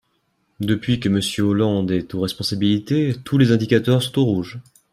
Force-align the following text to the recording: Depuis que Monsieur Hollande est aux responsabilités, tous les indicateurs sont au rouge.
Depuis 0.59 0.99
que 0.99 1.09
Monsieur 1.09 1.43
Hollande 1.43 1.91
est 1.91 2.15
aux 2.15 2.21
responsabilités, 2.21 3.15
tous 3.23 3.37
les 3.37 3.51
indicateurs 3.51 4.01
sont 4.01 4.17
au 4.17 4.23
rouge. 4.25 4.57